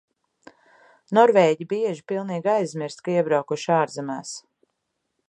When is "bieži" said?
1.75-2.03